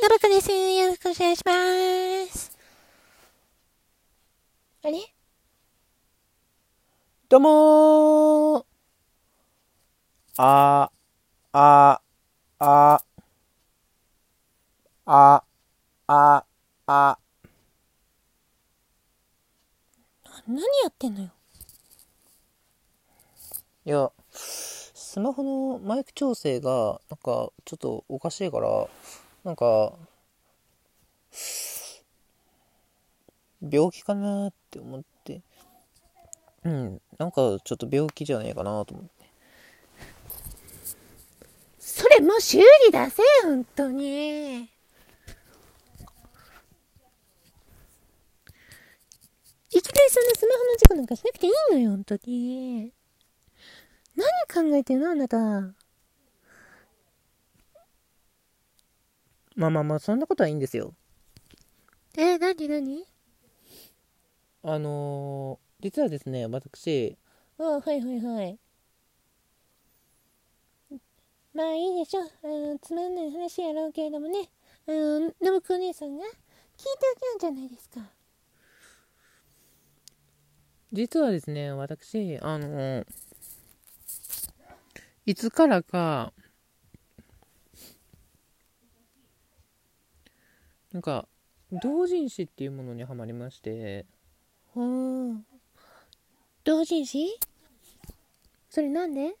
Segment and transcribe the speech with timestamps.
[0.00, 0.52] なばかです。
[0.52, 1.52] よろしくお願いしま
[2.32, 2.56] す。
[4.84, 4.98] あれ？
[7.28, 8.64] どうもー
[10.36, 10.90] あ、
[11.52, 12.00] あ、
[12.60, 13.02] あ、
[15.04, 15.42] あ、
[16.06, 16.44] あ、
[16.86, 17.18] あ、
[20.46, 21.30] 何やってんのよ？
[23.84, 28.86] いや、スマホのマイク調整が、なんか、ちょっとおかしいから、
[29.48, 29.94] なんか、
[33.62, 35.40] 病気かなって思って、
[36.64, 39.10] うん、なんかちょっと病気じゃねえかなと思って。
[41.78, 44.64] それもう修理出せ、本当に。
[44.64, 44.66] い
[49.70, 52.92] きなりそんなスマホの事故なんかしなくていいのよ、本当に。
[54.14, 55.77] 何考えてんの、あなた。
[59.58, 60.94] まあまあまあ、そんなことはいいんですよ。
[62.16, 63.04] えー、なになに
[64.62, 67.16] あのー実はですね、私、
[67.58, 68.58] ああ、はいはいはい。
[71.52, 72.20] まあいいでしょ。
[72.20, 74.48] あの、つまんない話やろうけれどもね。
[74.86, 76.32] あの、信子お姉さんが聞いて
[77.16, 78.00] おきなんじゃないですか。
[80.92, 83.06] 実はですね、私、あのー
[85.26, 86.32] いつからか、
[90.92, 91.28] なんか、
[91.70, 94.06] 同人誌っていうものにはまりまして、
[94.74, 95.44] ほう。
[96.64, 97.38] 同人誌？
[98.70, 99.34] それなんで？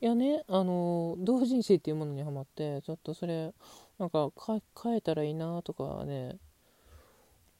[0.00, 3.54] いやね、あのー同人誌っていうものにはまって、ちょっとそれ、
[3.98, 6.36] なんかか変えたらいいなとかね、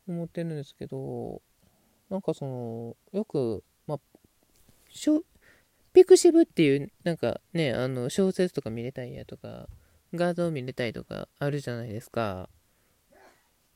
[0.09, 1.41] 思ってるんですけど、
[2.11, 3.99] なんかその、よく、まあ、
[4.91, 5.23] しょ
[5.95, 9.69] ピクシブっていう、なんかね、あの、小説とか見れたいやとか、
[10.13, 12.51] 画像見れたいとかあるじゃないですか。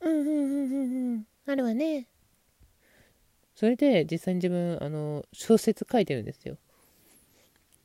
[0.06, 1.26] うんうんうんうんうん。
[1.46, 2.06] あるわね。
[3.56, 6.58] それで、実際に自分、あの、小説書いてるんですよ。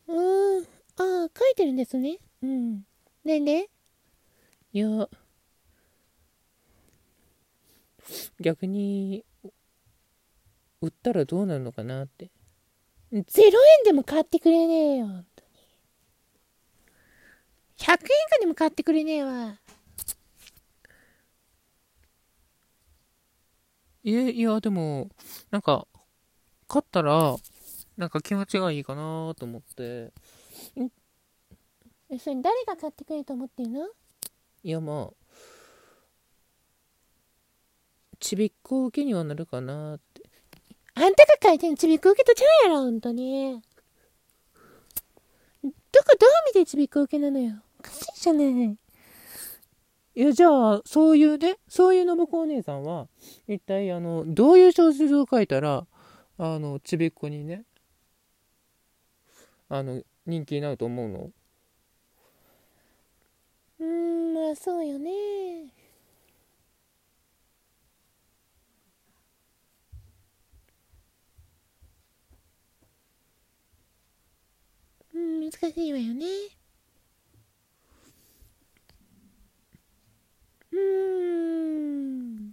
[0.07, 0.63] うーん。
[0.63, 2.19] ああ、書いてるんですね。
[2.43, 2.83] うん。
[3.25, 3.39] で？
[3.39, 3.69] ね。
[4.73, 5.09] いや、
[8.39, 9.25] 逆に、
[10.81, 12.29] 売ったらどうなるのかなって。
[13.11, 15.49] ゼロ円でも買ってくれねえよ、本当に。
[17.77, 17.99] 100円以
[18.29, 19.59] 下でも買ってくれねえわ。
[24.03, 25.09] いや、いや、でも、
[25.51, 25.87] なんか、
[26.67, 27.35] 買ったら、
[27.97, 30.11] なんか気持ちがいいかなと思って、
[32.09, 33.87] え、それ誰が買ってくれると思ってんの？
[34.63, 35.13] いや、まあ、
[38.19, 40.23] ちびっこ受けにはなるかなって。
[40.95, 43.61] あんたが書いてんのちびっこ受けとちゃうやろ、本当に。
[45.63, 47.61] どこどう見てちびっこ受けなのよ。
[47.79, 48.77] おかしいじゃない。
[50.13, 53.07] いや、じゃあ、そういうね、そういう信子お姉さんは、
[53.47, 55.87] 一体、あの、どういう小説を書いたら、
[56.37, 57.63] あの、ちびっこにね、
[59.69, 61.31] あの、人気になると思うの？
[63.79, 65.11] うーん、まあそうよね。
[75.13, 76.25] うん、難しいわよね。
[80.71, 82.51] うーん。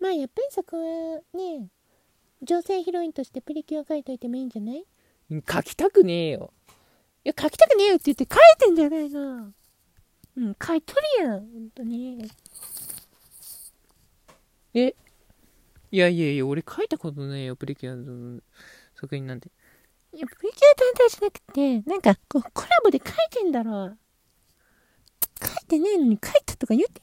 [0.00, 1.68] まあやっぱりそこはね、
[2.42, 4.84] 女性ヒロインとしてプリキュア書いといてもいいんじゃない？
[5.30, 6.52] 書きたくねえよ。
[7.24, 9.52] いや、書きたくねえよって言って書いてんじゃないの。
[10.36, 12.30] うん、書いとるやん、本当に。
[14.74, 14.94] え？
[15.90, 18.40] いやいやいや、俺書いたことねえよ、プリキュアの
[18.94, 19.50] 作品なんて。
[20.12, 23.96] いや、プリキュア単体じゃなくて、なんか、こう、コラボで書いてんだろ。
[25.40, 27.00] 書いてねえのに書いたとか言って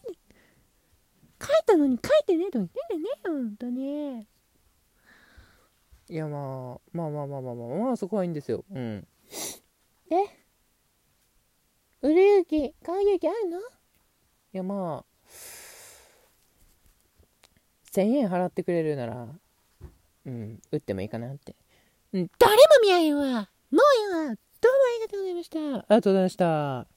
[1.75, 4.27] たのに書いてねえとか言ってんじゃねえよ、本当に。
[6.07, 8.63] いや、まあ、まあまあまあまあまあ、まあ、そこはいいんですよ。
[8.71, 9.07] うん。
[10.11, 10.15] え？
[12.01, 13.59] 売る勇気、買う勇気あるの？
[13.59, 13.61] い
[14.53, 15.05] や、まあ、
[17.91, 19.27] 1000円払ってくれるなら、
[20.25, 21.55] うん、売ってもいいかなって。
[22.13, 22.29] 誰も
[22.81, 23.23] 見やへんわ。
[23.23, 24.35] もうええわ。
[24.61, 25.59] どうもありがとうございました。
[25.59, 26.87] ありがとうございました。